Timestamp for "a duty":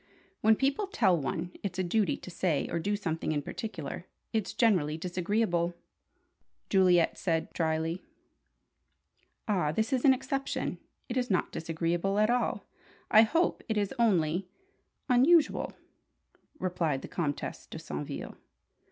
1.77-2.17